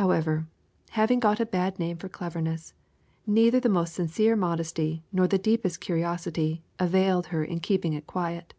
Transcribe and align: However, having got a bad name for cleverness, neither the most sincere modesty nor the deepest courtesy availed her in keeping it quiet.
However, 0.00 0.46
having 0.92 1.20
got 1.20 1.40
a 1.40 1.44
bad 1.44 1.78
name 1.78 1.98
for 1.98 2.08
cleverness, 2.08 2.72
neither 3.26 3.60
the 3.60 3.68
most 3.68 3.92
sincere 3.92 4.34
modesty 4.34 5.04
nor 5.12 5.28
the 5.28 5.36
deepest 5.36 5.82
courtesy 5.86 6.62
availed 6.78 7.26
her 7.26 7.44
in 7.44 7.60
keeping 7.60 7.92
it 7.92 8.06
quiet. 8.06 8.54